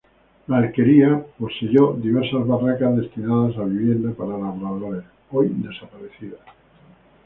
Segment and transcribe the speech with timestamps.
[0.47, 6.39] La alquería poseyó diversas barracas destinadas a vivienda para labradores; hoy desaparecidas.